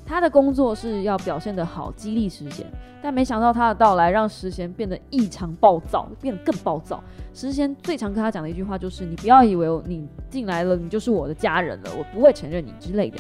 [0.10, 2.66] 他的工作是要表现得好，激励时贤，
[3.00, 7.04] 但没想到他的到来让时贤变得异常暴躁，变得更暴躁。
[7.32, 13.20] 时贤最常跟他讲的一句话就是：“你不要以为你进来了，你就是我的家人了，我不会承认你之类的。”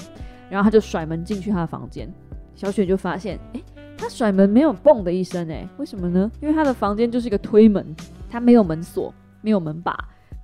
[0.49, 2.12] 然后他就甩门进去他的房间。
[2.56, 3.62] 小雪就发现，哎，
[3.95, 6.32] 他甩门没有嘣的一声，哎，为什么呢？
[6.41, 7.95] 因为他的房间就是一个推门，
[8.28, 9.95] 他没有门锁，没有门把。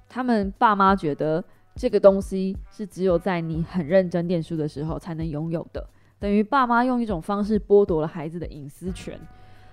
[0.08, 1.44] 他们爸妈觉得
[1.76, 5.84] 这个东西是只有在你很认真念书的时候才能拥有的。
[6.26, 9.16] 等于爸妈用一种方式剥夺了孩子的隐私权。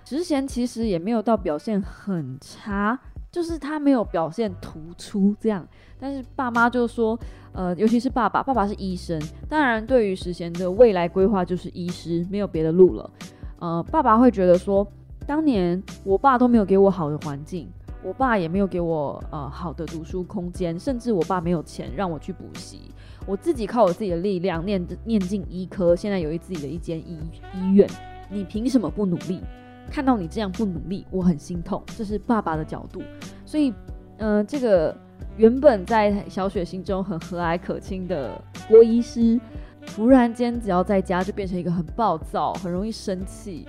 [0.05, 2.95] 石贤其实也没有到表现很差，
[3.31, 5.67] 就是他没有表现突出这样。
[5.99, 7.19] 但是爸妈就说，
[7.53, 13.09] 呃，尤其是爸爸，爸爸是医生，当然对于石贤的未来规划就是医师，没有别的路了。
[13.57, 14.87] 呃，爸爸会觉得说，
[15.25, 17.67] 当年我爸都没有给我好的环境，
[18.03, 22.91] 我爸也没有给我呃好的读书空间，甚至我爸没有钱让我去补习。
[23.25, 27.17] 我自己靠我自己的力量念念进医科，现在有一自己的一间医
[27.53, 27.89] 医院。
[28.29, 29.41] 你凭什么不努力？
[29.89, 31.81] 看到你这样不努力，我很心痛。
[31.97, 33.01] 这是爸爸的角度，
[33.45, 33.73] 所以，
[34.17, 34.95] 呃，这个
[35.37, 39.39] 原本在小雪心中很和蔼可亲的郭医师，
[39.85, 43.67] 突然间只要在家就变成一个很暴躁、很容易生气。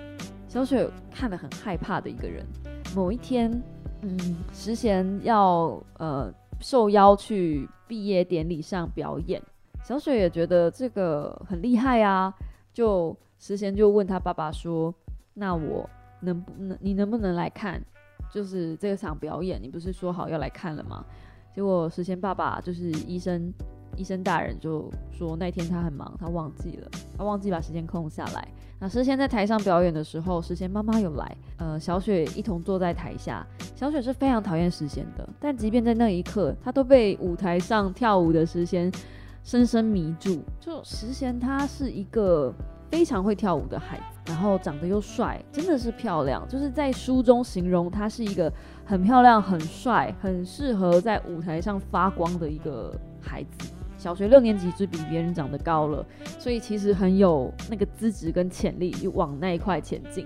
[0.49, 2.44] 小雪看了很害怕的一个人。
[2.94, 3.51] 某一天，
[4.05, 7.69] 嗯，石贤要呃受邀去。
[7.87, 9.40] 毕业典礼上表演，
[9.85, 12.35] 小雪也觉得这个很厉害啊，
[12.73, 14.93] 就石贤就问他爸爸说
[15.35, 15.88] ：“那我
[16.21, 17.81] 能不能，你能不能来看？
[18.33, 21.05] 就是这场表演，你不是说好要来看了吗？”
[21.55, 23.53] 结果石贤爸爸就是医生。
[23.97, 28.49] 医生大人就说那天他很忙，他忘记了，他忘记把时间空下来。
[28.85, 33.42] 那诗贤在台上表演的时候，诗贤妈妈有来，呃，小雪一同坐在台下。
[33.75, 38.92] 小雪是非常讨厌诗贤的，但即便在那一刻，她都被舞台上跳舞的诗贤
[39.42, 40.42] 深深迷住。
[40.61, 42.53] 就诗贤他是一个
[42.90, 46.47] 非常会跳舞的孩子，然后长得又帅，真的是漂亮。
[46.47, 48.53] 就是在书中形容他是一个
[48.85, 53.70] 很漂亮、很帅、很适合在舞台上发光的一个孩子。
[54.05, 56.05] 小学六年级就比别人长得高了，
[56.38, 60.23] 所以其实很有那个资质跟潜力往那一块前进。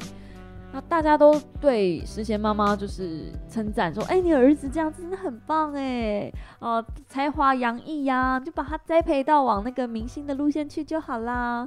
[0.73, 11.65] 那大家都对石贤妈妈就是称赞说：“哎，你儿子这样真的很棒哎，哦，才华洋溢呀，就把他栽培到往那个明星的路线去就好啦。”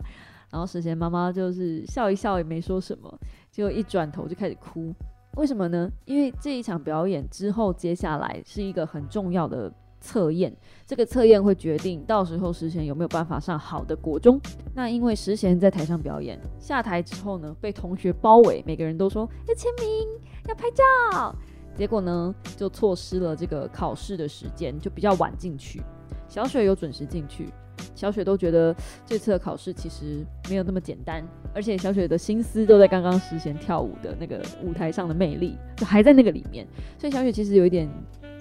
[0.52, 3.10] 然后石贤妈妈就是笑一笑也没说什么，
[3.50, 4.93] 结果一转头就开始哭。
[5.38, 5.89] 为什么呢？
[6.04, 9.71] 因为这一场表演之后，接下来是一个很重要的。
[10.01, 10.51] 测验
[10.85, 14.41] 这个测验会决定到时候石贤有没有办法上好的国中。
[14.75, 20.07] 那因为石贤在台上表演，下台之后呢，被同学包围，每个人都说要签名、
[20.49, 21.33] 要拍照，
[21.77, 25.81] 结果呢就错失了这个考试的时间，就比较晚进去。
[26.27, 27.49] 小雪有准时进去，
[27.93, 37.87] 小雪都觉得这次的考试其实没有那么简单，而且小雪的心思都在刚刚石贤跳舞的那个舞台上的魅力，就还在那个里面，所以小雪其实有一点。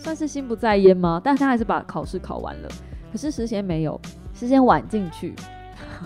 [0.01, 1.21] 算是心不在焉吗？
[1.23, 2.69] 但他还是把考试考完了。
[3.13, 4.01] 可是时贤没有，
[4.33, 5.35] 时贤晚进去，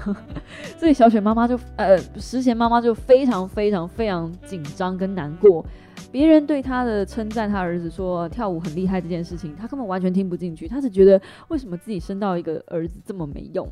[0.77, 5.65] 所以小雪妈妈就呃，时贤妈妈就非常非常非常紧张跟难过。
[6.11, 10.67] 别人对他的称赞，他儿子说跳舞很厉害这件事情，他根本完全听不进去。
[10.67, 13.69] 他只觉得为什么自己生到一个儿子这么没用，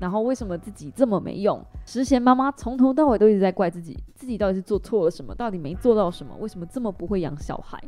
[0.00, 1.62] 然后为什么自己这么没用？
[1.86, 5.34] 时贤妈妈从头到尾都一直在怪自己，自己到底是做错了什么？
[5.34, 6.34] 到底没做到什么？
[6.40, 7.78] 为什么这么不会养小孩？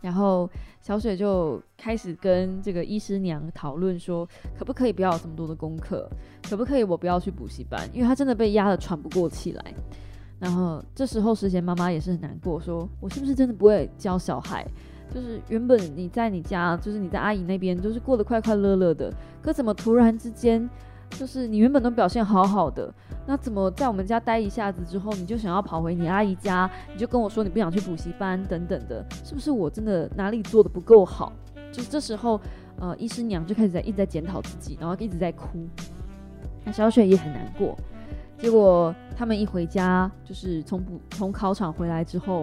[0.00, 0.48] 然后
[0.80, 4.28] 小水就开始跟这个医师娘讨论说，
[4.58, 6.08] 可不可以不要有这么多的功课，
[6.48, 9.74] 可不可以我不要去补习班，因为她真的被压得喘不过气来。
[10.38, 14.66] 然后这时候时贤妈妈也是很难过，说我是不是真的不会教小孩？
[15.14, 20.68] 就是原本你在你家，就是你在阿姨那边，就是过得快快乐乐的，可怎么突然之间？
[21.10, 22.92] 就是你原本都表现好好的，
[23.26, 26.70] 那怎么在我们家待一下子之后，你就想要跑回你阿姨家？
[26.92, 31.32] 你就跟我说你不想去补习班等等的，是不是我真的哪里做的不够好？
[31.72, 32.40] 就是这时候，
[32.78, 35.66] 呃，医师娘就开始在一直在检讨自己，然后一直在哭。
[36.64, 37.76] 那小雪也很难过。
[38.38, 42.42] 结果他们一回家，就是从补从考场回来之后，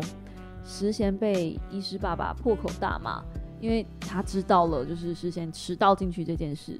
[0.65, 3.23] 石贤被医师爸爸破口大骂，
[3.59, 6.79] 因为他知道了就是石贤迟到进去这件事。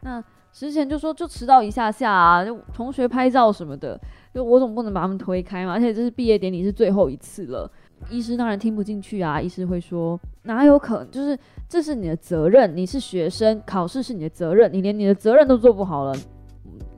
[0.00, 3.98] 那之前就说就迟到一下下啊，就同学拍照什么的，
[4.34, 5.72] 就我总不能把他们推开嘛。
[5.72, 7.70] 而且这是毕业典礼是最后一次了，
[8.10, 9.40] 医师当然听不进去啊。
[9.40, 11.10] 医师会说哪有可能？
[11.10, 16.14] 就是这是你的责任，你是学生，考试是你的责任，你连你的责任都做不好了，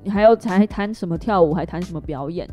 [0.03, 2.49] 你还要才谈什么跳舞，还谈什么表演？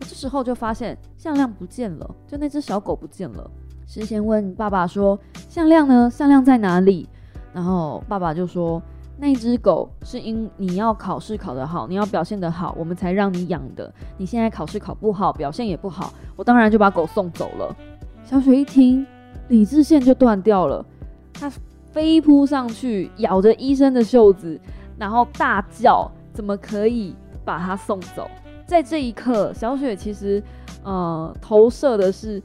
[0.00, 3.50] 这时候就发现向亮不见了，就那只小狗不见了。
[3.86, 6.08] 石贤问爸爸说：“向亮呢？
[6.08, 7.08] 向亮在哪里？”
[7.52, 8.80] 然后爸爸就说
[9.20, 13.92] ：“那只狗是因你要考试考得好，你要表现得好，我们才让你养的。
[14.16, 17.76] 你现在考试考不好，表现也不好，我当然就把狗送走了。”
[18.24, 19.04] 小雪一听，
[19.48, 20.86] 理智线就断掉了，
[21.34, 21.50] 她
[21.90, 24.60] 飞扑上去，咬着医生的袖子，
[24.96, 28.30] 然后大叫：“怎么可以把它送走？”
[28.66, 30.40] 在这一刻，小雪其实
[30.84, 32.40] 呃投射的是。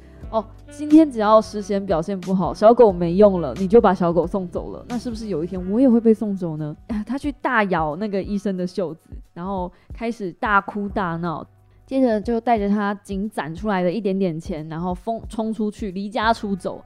[0.74, 6.76] 哦，今天只要时贤表现不好，小狗没用了，你就把小狗送走了，那是不是有一天我也会被送走呢？
[7.06, 11.46] 他去大咬那个医生的袖子，然后开始大哭大闹，
[11.86, 16.84] 接着就带着他仅攒出来的一点点钱，然后疯冲出去离家出走。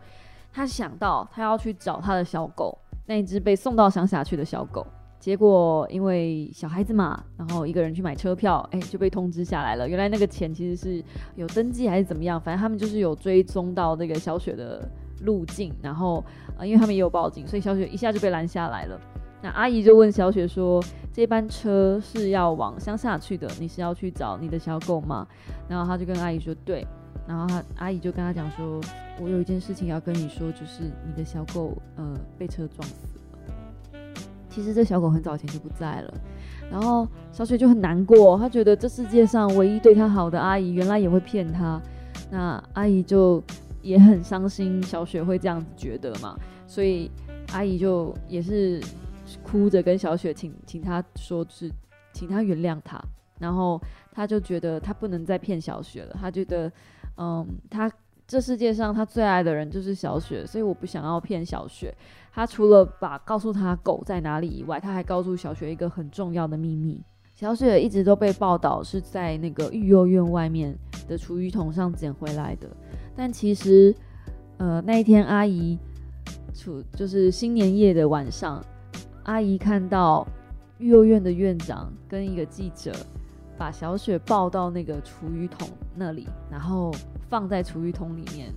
[0.52, 4.86] 他想到他要去找他的小狗，那一只被送到乡下去的小狗。
[5.28, 9.86] 结果因为小孩子嘛，然后一个人去买车票，哎，就被通知下来了。
[9.86, 11.04] 原来那个钱其实是
[11.36, 14.90] 有登记还是怎么样，反正他们就是有追踪到那个小雪的
[15.24, 16.24] 路径，然后
[16.58, 18.98] 啊，因为他们也有报警，所以小雪一下就被拦下来了。
[19.42, 25.28] 那阿姨就问小雪说：“这班车是要往乡下去的，你是要去找你的小狗吗？”
[25.68, 26.88] 然后他就跟阿姨说：“对。”
[27.28, 28.80] 然后他阿姨就跟他讲说
[29.20, 33.10] ：“我有一件事情要跟你说，就是你的小狗呃被车撞死。”
[34.58, 36.12] 其实这小狗很早前就不在了，
[36.72, 41.80] 然后小雪就很难过，她觉得这世界上唯一对她好的阿姨，原来也会骗她。
[42.32, 43.40] 那阿姨就
[43.84, 47.12] 也很伤心，小雪会这样子觉得嘛，所以
[47.54, 48.82] 阿姨就也是
[49.44, 51.72] 哭着跟小雪请请她说，是
[52.12, 53.00] 请她原谅她。
[53.40, 53.80] 然后
[54.12, 56.72] 她就觉得她不能再骗小雪了，她觉得，
[57.18, 57.92] 嗯，她
[58.28, 61.96] 这世界上他最爱的人就是小雪，所以我不想要骗小雪。
[62.34, 67.02] 他除了把告诉他狗在哪里以外，他还告诉小雪一个很重要的秘密。
[67.34, 72.68] 小雪一直都被报道是在那个育幼院外面的厨余桶上捡回来的，
[73.16, 73.96] 但其实，
[74.58, 75.78] 呃，那一天阿姨
[76.54, 78.64] 处就是新年夜的晚上，
[79.24, 80.28] 阿姨看到
[80.80, 82.92] 育幼院的院长跟一个记者
[83.58, 86.94] 把小雪抱到那个厨余桶那里，然后
[87.30, 88.54] 放在厨余桶里面。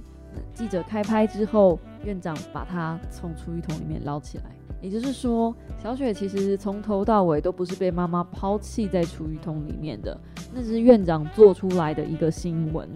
[0.55, 4.45] 记者开拍之后，院长把她从厨余桶里面捞起来。
[4.81, 10.19] 也就是说，小雪其实从头到尾都不是被妈妈抛弃在厨余桶里面的，
[10.55, 12.89] 那是院长做出来的一个新闻。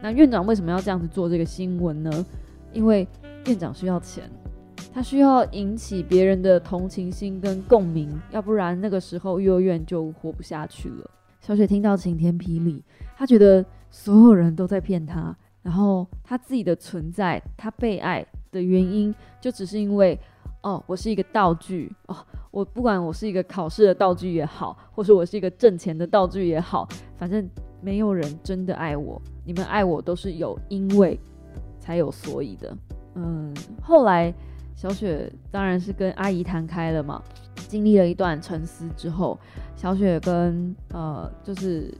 [0.00, 2.26] 那院长为什么要这样子做这个新闻呢？
[2.72, 3.06] 因为
[3.46, 4.28] 院长需要钱，
[4.92, 11.10] 他需要引起别人的同情心跟共鸣，要不然那个时候幼儿园就活不下去了。
[11.42, 12.80] 小雪听到晴天霹雳，
[13.16, 15.36] 她觉得所有人都在骗她。
[15.60, 20.16] 然后她自己的存在，她被爱的原因，就只是因为，
[20.62, 22.16] 哦，我是一个道具哦，
[22.52, 27.48] 我不管我是一个考试的道具也好，或是我是一个挣钱的道具也好，反正
[27.80, 31.18] 没有人真的爱我，你们爱我都是有因为
[31.80, 32.76] 才有所以的。
[33.16, 33.52] 嗯，
[33.82, 34.32] 后来
[34.76, 37.20] 小雪当然是跟阿姨谈开了嘛，
[37.72, 39.38] 经历了一段沉思之后，
[39.74, 41.90] 小雪跟呃就是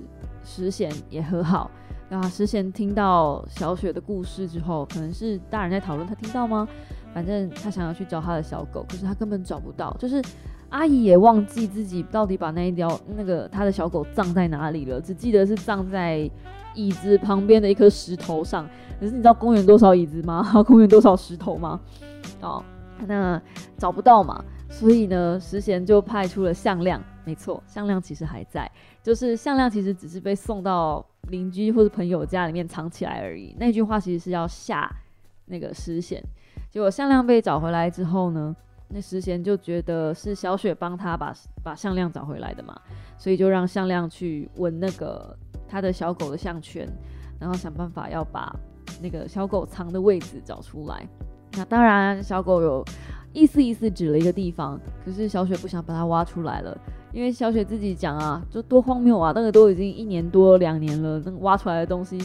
[0.44, 1.70] 石贤也和好。
[2.10, 6.68] 啊，石贤听到小雪的故事之后，可能是大人在讨论，他听到吗？
[7.14, 9.96] 反正他想要去找他的小狗，可是他根本找不到。
[9.98, 10.22] 就是
[10.68, 16.30] 阿姨也忘记自己到底把那一条那个他的小狗葬在哪里了，只记得是葬在
[16.74, 18.68] 椅子旁边的一颗石头上。
[19.00, 20.46] 可是你知道公园多少椅子吗？
[20.68, 21.80] 公园多少石头吗？
[22.42, 22.62] 哦，
[23.06, 23.40] 那
[23.78, 27.00] 找不到嘛，所以呢，石贤就派出了向量。
[27.24, 28.68] 没错，向量其实还在，
[29.00, 31.06] 就是向量其实只是被送到。
[31.28, 33.54] 邻居或者朋友家里面藏起来而已。
[33.56, 34.90] 那句话其实是要吓
[35.46, 36.20] 那个石贤。
[36.68, 38.54] 结果向量被找回来之后呢，
[38.88, 41.32] 那石贤就觉得是小雪帮他把
[41.62, 42.76] 把向量找回来的嘛，
[43.16, 45.34] 所以就让向量去闻那个
[45.68, 46.88] 他的小狗的项圈，
[47.38, 48.52] 然后想办法要把
[49.00, 51.06] 那个小狗藏的位置找出来。
[51.52, 52.84] 那当然，小狗有
[53.32, 56.76] 意思意思指了一个地方，可是小雪不想把它挖出来了。
[57.12, 59.32] 因为小雪自己讲啊，就多荒谬啊！
[59.34, 62.18] 那个都已经一年多两年了，那个挖出来的东西，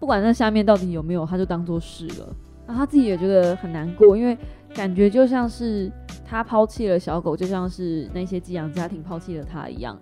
[0.00, 2.34] 不管那下面到底有没有，他就当做是了。
[2.66, 4.36] 那他自己也觉得很难过，因为
[4.74, 5.88] 感觉就像是
[6.24, 9.96] 他抛弃了小狗，就像是那些寄养家庭抛弃了他一样，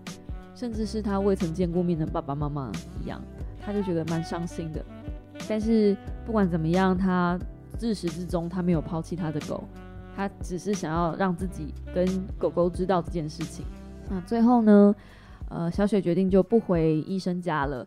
[0.54, 2.72] 甚至是他未曾见过面的爸爸妈妈
[3.04, 3.20] 一样，
[3.60, 4.82] 他就觉得蛮伤心的。
[5.46, 7.38] 但是不管怎么样，他
[7.76, 9.62] 自始至终他没有抛弃他的狗，
[10.16, 12.06] 他只是想要让自己跟
[12.38, 13.64] 狗狗知道这件事情。
[14.08, 14.94] 那最后呢？
[15.48, 17.86] 呃，小雪决定就不回医生家了。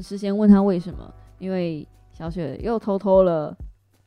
[0.00, 3.54] 事先问他为什么，因为小雪又偷偷了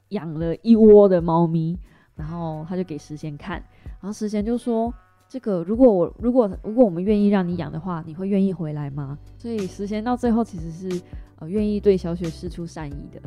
[0.09, 1.77] 养了一窝的猫咪，
[2.15, 3.63] 然后他就给时贤看，
[4.01, 4.91] 然后时贤就说
[5.29, 9.15] ：“这个如果我如果如果我们愿意让你养的话，你会愿意回来吗？
[9.37, 11.01] 所以时贤到最后其实是
[11.35, 13.21] 呃愿意对小雪施出善意的，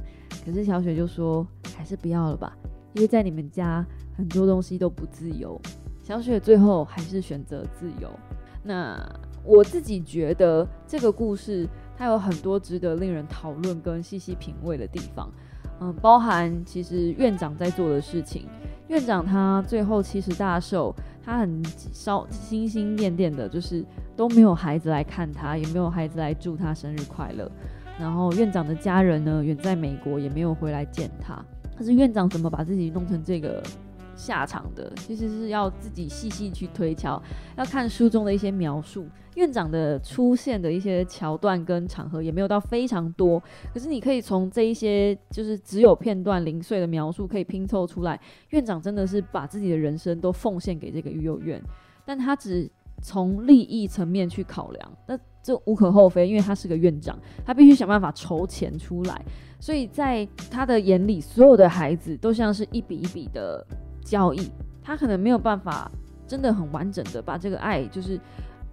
[0.44, 2.56] 可是小雪就说还是不要了吧，
[2.94, 3.84] 因为在你们家
[4.16, 5.60] 很多东西都不自由。
[6.02, 8.10] 小雪最后还是选择自由。
[8.62, 9.00] 那
[9.44, 11.66] 我自己觉得这个故事
[11.96, 15.30] 它有很多值得令人讨论跟细细品味的地方，
[15.80, 18.46] 嗯，包含其实院长在做的事情。
[18.88, 23.84] 院长他最后七十大寿，他很烧心心念念的，就是
[24.16, 27.50] 都没有孩子来看他，也没有孩子来祝他生日快乐。
[27.98, 31.40] 然后院长的家人呢，远在美国，也没有回来见他。
[31.80, 33.62] 但是院长怎么把自己弄成这个？
[34.16, 37.22] 下场的其实是要自己细细去推敲，
[37.56, 39.06] 要看书中的一些描述。
[39.34, 48.20] 院长的出现的一些桥段跟场合也没有到非常多，可是你可以从这一些就是只有片段零碎的描述，可以拼凑出来，
[48.50, 51.58] 院长真的是把自己的人生都奉献给这个育幼院，
[52.04, 52.70] 但他只
[53.00, 59.24] 从利益层面去考量，那这无可厚非，因为他是个院长，他必须想办法筹钱出来，
[59.60, 63.64] 所以在他的眼里，所有的孩子都像是一笔一笔的。
[64.02, 64.50] 交易，
[64.82, 65.88] 他可能没有办法
[66.26, 68.18] 真的很完整的把这个爱就是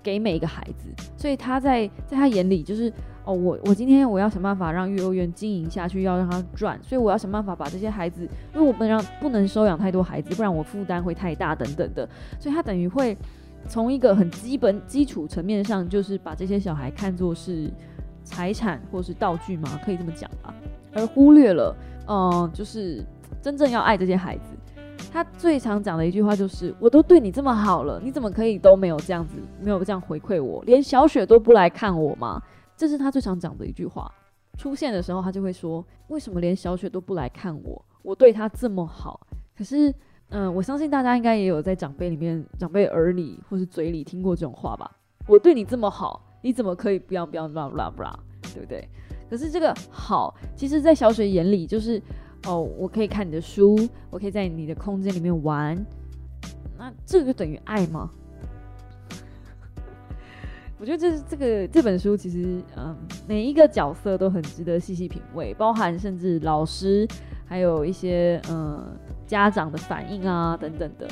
[0.01, 2.91] 给每一个孩子，所以他在在他眼里就是
[3.23, 8.23] 哦，我我今天我要想办法让育儿院经营下去，要让他赚，所以我要想办法把这些孩子，
[8.55, 12.07] 因为我不能让不能收养太多孩子，不然我负担会太大等等的，
[12.39, 13.15] 所以他等于会
[13.67, 17.69] 从一个很基本基础层面上，就是把这些小孩看作是
[18.23, 20.51] 财产或是道具嘛，可以这么讲吧，
[20.93, 21.75] 而忽略了
[22.07, 23.05] 嗯，就是
[23.41, 24.43] 真正要爱这些孩子。
[25.11, 32.41] 他最常讲的一句话就是：“我都对你这么好了，你怎么可以都没有这样子，没有这样回馈我，连小雪都不来看我吗？”
[32.75, 34.11] 这是他最常讲的一句话。
[34.57, 37.83] 出现的时候，他就会说：“为什么连小雪都不来看我？
[38.03, 39.19] 我对他这么好。”
[39.57, 39.93] 可是，
[40.29, 44.91] 嗯，我相信大家应该也有在长辈里面、长辈耳里或是嘴里听过这种话吧？
[45.27, 48.19] 我对你这么好，你怎么可以不要不要啦啦啦，
[48.53, 48.87] 对不对？
[49.29, 52.01] 可是这个好，其实，在小雪眼里就是。
[52.45, 53.75] 哦，我可以看你的书，
[54.11, 55.75] 我可以在你的空间里面玩，
[56.77, 58.09] 那这个就等于爱吗？
[60.79, 62.95] 我觉得这是这个这本书其实，嗯，
[63.27, 67.07] 每一个角色都很值得细细品味，包含甚至老师，
[67.45, 71.07] 还有一些嗯家长的反应啊等等的。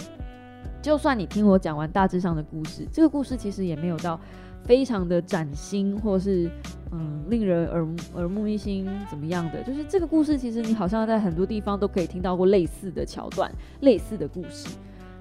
[0.82, 4.18] 就算你听我讲完大致上的故事，这个故事其实也没有到。
[4.66, 6.49] 非常的崭新，或是
[6.91, 9.63] 嗯令人耳耳目一新，怎么样的？
[9.63, 13.51] 就是这个故事，其实你好像在很多地方都可以听到过类似的桥段、
[13.82, 14.68] 类似的故事。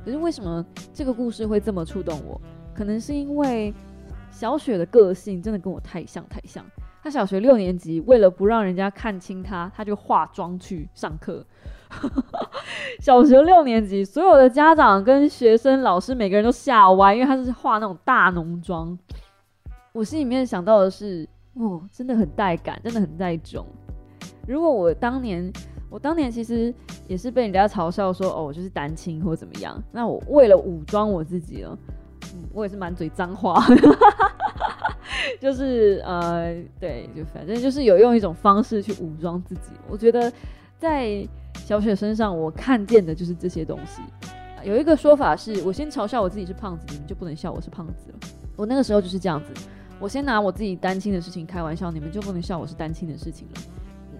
[0.05, 2.41] 可是为什么这个故事会这么触动我？
[2.75, 3.73] 可能是因为
[4.31, 6.65] 小雪的个性真的跟我太像太像。
[7.03, 11.45] 她小学六年级，为了不让人家看清她，她就化妆去上课。
[12.99, 18.99] 小学六年级，所有的家长跟学生、老师每个人都吓歪，因为她是化那种大浓妆。
[19.95, 23.65] 我心里面想到的是，哦，真的很带感，真的很带种。
[24.45, 25.53] 如果我当年，
[25.89, 26.75] 我当年其实
[27.07, 29.81] 也是被人家嘲笑说，哦，我就是单亲或怎么样。
[29.93, 31.79] 那我为了武装我自己了，
[32.35, 33.65] 嗯，我也是满嘴脏话，
[35.41, 39.71] 就是呃，对，就反正就是有用一种方式去武装自己。
[39.89, 40.31] 我觉得
[40.77, 41.25] 在
[41.55, 44.03] 小雪身上，我看见的就是这些东西。
[44.65, 48.19] 有一个说法是，我先嘲笑我自己是胖子，你们就不能笑我是胖子了。
[48.57, 49.53] 我那个时候就是这样子。
[50.01, 53.55] 我先拿我自己单亲的事情开玩笑，你们就不能笑我是单亲的事情了。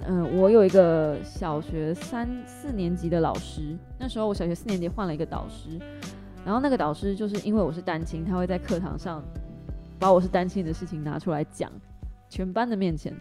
[0.07, 5.79] 嗯，我有一个小学三四年级的老师，那时候我小学四年级换了一个导师，
[6.45, 9.23] 然后那个导师就是因为我是单亲，他会在课堂上
[9.99, 11.71] 把我是单亲的事情拿出来讲，
[12.29, 13.15] 全班的面前，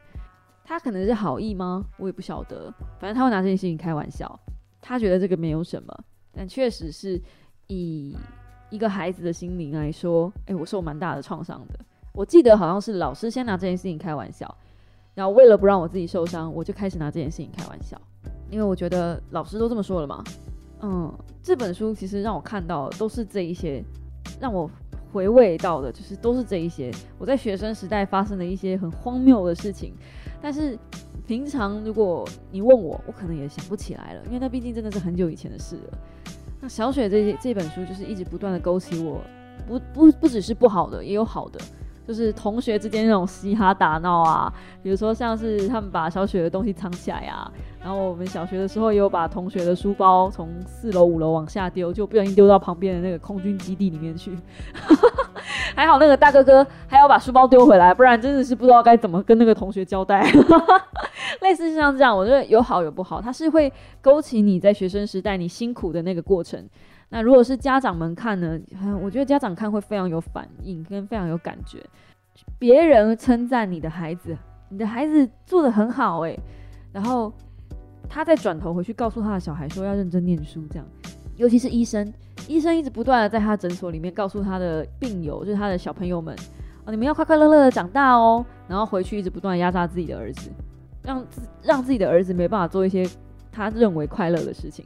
[0.63, 1.85] 他可能是好意吗？
[1.97, 4.39] 我也不晓得，反正他会拿这件事情开玩笑，
[4.81, 7.21] 他觉得这个没有什么，但确实是
[7.67, 8.17] 以
[8.69, 11.79] 一个孩子的心灵来说，哎，我受蛮大的创伤的。
[12.13, 14.55] 我记得好像是老师先拿这件事情开玩笑，
[15.15, 17.99] 然后为了不让我自己受伤，我就开始拿这件事情开玩笑，
[18.51, 20.23] 因为我觉得老师都这么说了嘛。
[20.81, 21.11] 嗯，
[21.41, 23.83] 这本书其实让我看到都是这一些，
[24.39, 24.69] 让我
[25.11, 29.95] 回味到的，就是都是这一些我在学生时代发生的一些很荒谬的事情。
[30.39, 30.77] 但是
[31.25, 35.97] 平常如果你问我，我可能也想不起来了，因为那毕竟真的是很久以前的事了。
[36.61, 39.21] 那小雪这这本书就是一直不断的勾起我，
[39.65, 41.59] 不不不只是不好的，也有好的。
[42.07, 47.49] 就是同学之间那种嘻哈打闹啊，比如说像是他们把小雪的东西藏起来呀，
[47.81, 54.37] 然后我们小学的时候也有把同学的书包从四楼五楼往下丢，就不小心丢到旁边的那个空军基地里面去。
[55.75, 60.29] 还好那个大哥哥还要把书包丢回来，不然真的是不知道该怎么跟那个同学交代。
[61.41, 66.63] 类似像这样，我觉得有好有不好，它是会勾起你在学生时代你辛苦的那个过程。
[67.09, 68.59] 那如果是家长们看呢，
[69.01, 71.83] 我觉得家长看会非常有反应，跟非常有感觉。
[72.57, 74.35] 别人称赞你的孩子，
[74.69, 76.39] 你的孩子做的很好诶，
[76.91, 77.31] 然后
[78.09, 80.85] 他再转头回去告诉他的小孩说要认真念书，这样。
[81.35, 82.11] 尤其是医生，
[82.47, 86.35] 医生一直不断的在他诊所里面告诉他的病友，就是他的小朋友们，
[86.85, 88.45] 啊，你们要快快乐乐的长大哦。
[88.67, 90.49] 然后回去一直不断压榨自己的儿子，
[91.03, 93.07] 让自让自己的儿子没办法做一些
[93.51, 94.85] 他认为快乐的事情。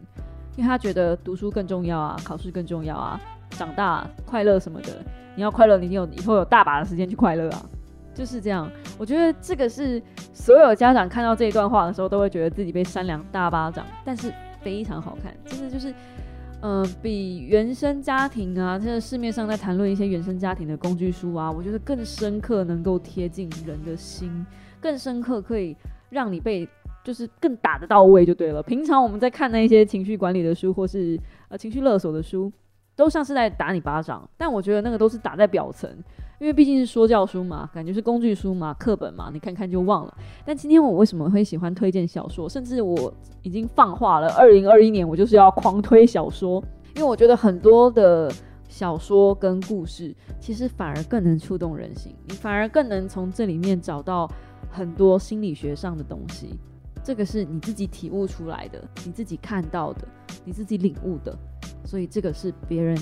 [0.58, 4.90] 因为他觉得读书更重要啊，考试更重要啊，长大快乐什么的，
[5.36, 7.66] 你要快乐，你有以后有大把的时间去快乐啊，
[8.14, 8.68] 就是这样。
[8.98, 10.02] 我觉得这个是
[10.34, 15.94] 所有家长看到这一段话的时候，都会觉得自己被扇两大巴掌，但是非常好看，真的就是，
[16.62, 24.44] 嗯，比原生家庭啊，现在市面上在谈论一些原生家庭的工具书啊，我觉得更深刻，能够贴近人的心，
[24.82, 25.78] 更深刻可以
[26.10, 26.68] 让你被。
[27.08, 28.62] 就是更打得到位就对了。
[28.62, 32.52] 平常我们在看那些情绪管理的书，或是呃情绪勒索的书，
[32.98, 34.30] 都像是在打你巴掌。
[34.36, 35.90] 但我觉得那个都是打在表层，
[36.38, 40.14] 因为毕竟是说教书嘛，感觉是工具书嘛，课本嘛，你看看就忘了。
[40.44, 42.50] 但今天我为什么会喜欢推荐小说？
[42.50, 46.62] 甚至我已经放话了，二零二一年我就是要狂推小说，
[46.94, 48.30] 因为我觉得很多的
[48.68, 54.30] 小说跟故事，其实反而更能触动人心，你反而更能从这里面找到
[54.70, 56.60] 很多心理学上的东西。
[57.08, 60.06] 这个是你自己体悟出来的，你自己看到的，
[60.44, 61.34] 你自己领悟的，
[61.86, 62.98] 所以这个是别人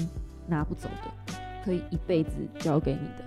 [0.45, 1.33] 拿不走的，
[1.63, 2.29] 可以一辈子
[2.59, 3.25] 交给你的。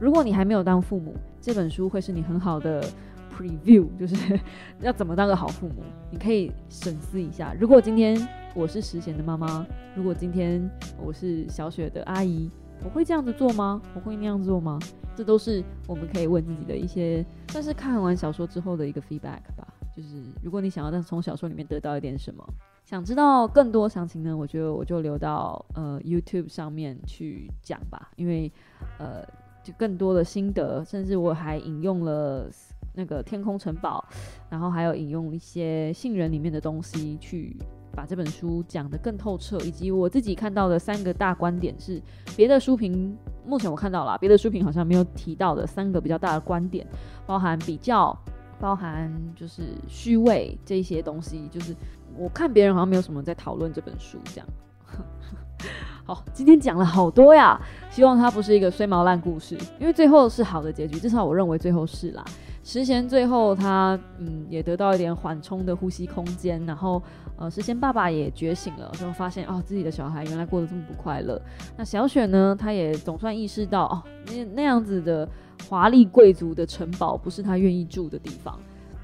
[0.00, 2.84] 如果你还没有当父母，这本书会是你很好的
[3.38, 4.16] preview，就是
[4.80, 7.54] 要怎么当个好父母，你可以审思一下。
[7.60, 8.20] 如果今天
[8.52, 9.64] 我是实贤的妈妈，
[9.94, 10.68] 如果今天
[11.00, 12.50] 我是小雪的阿姨，
[12.82, 13.80] 我会这样子做吗？
[13.94, 14.76] 我会那样做吗？
[15.14, 19.68] 这都是我们可以问自己的一些，算是看完小说之后的一个 feedback 吧。
[19.96, 22.46] 就是如果你想要从小说里面得到一点什么，
[22.84, 28.52] 想知道更多详情呢，我觉得我就留到呃 YouTube 上面去讲吧，因为
[28.98, 29.24] 呃
[29.64, 32.46] 就更多的心得，甚至我还引用了
[32.92, 34.04] 那个天空城堡，
[34.50, 37.56] 然后还有引用一些杏仁里面的东西，去
[37.92, 42.02] 把这本书讲得更透彻，以及我自己看到的三个大观点是
[42.36, 43.16] 别的书评
[43.46, 46.86] 目前我看到了，别的书评好像没有提到的三个比较大的观点，
[47.24, 48.14] 包含比较。
[48.58, 51.74] 包含就是虚伪这些东西，就是
[52.16, 54.46] 我看别人好像没有什么在讨论这本书这样。
[56.04, 62.24] 好，今天讲了好多呀，希望它不是一个衰毛烂故事，因为最后是好的结局，至少我认为最后是啦。
[62.62, 67.02] 石贤最后他嗯也得到一点缓冲的呼吸空间，然后
[67.36, 71.40] 呃石贤爸爸也觉醒了，就发现哦自己的小孩原来过得这么不快乐。
[71.76, 75.28] 那小雪呢，他也总算意识到哦那那样子的。
[75.68, 78.58] 华丽贵族的城堡不是他愿意住的地方。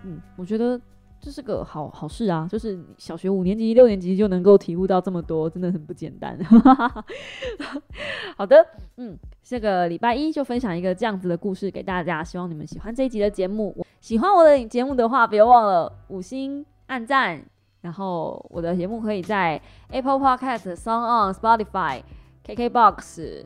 [0.05, 0.81] 嗯，我觉得
[1.21, 6.37] 这是个好好事啊，就是小学五年级、六年级就能够体悟到这么多，真的很不简单。
[8.37, 8.57] 好的，
[8.97, 13.77] 嗯，这个礼拜一就分享一个这样子的故事给大家，希望你们喜欢这一集的节目。
[14.01, 17.41] 喜欢我的节目的话，别忘了五星按赞。
[17.83, 22.03] 然后我的节目可以在 Apple Podcast、Song on Spotify、
[22.45, 23.45] KKBox、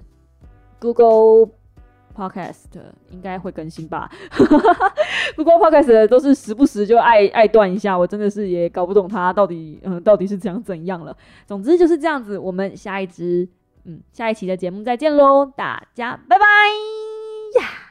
[0.78, 1.65] Google。
[2.16, 2.64] Podcast
[3.10, 4.10] 应该会更新吧，
[5.36, 11.16] 不过 Podcast 都是时不时就爱爱断一下，我真的是也搞不懂它到底嗯到底是讲怎样了。
[11.46, 13.46] 总之就是这样子，我们下一支
[13.84, 16.44] 嗯下一期的节目再见喽，大家拜拜
[17.60, 17.85] 呀。